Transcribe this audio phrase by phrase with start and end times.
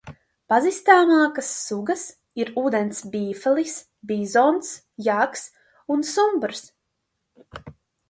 [0.51, 2.05] Pazīstamākās sugas
[2.45, 3.77] ir ūdens bifelis,
[4.15, 4.75] bizons,
[5.11, 5.49] jaks
[5.99, 6.69] un sumbrs.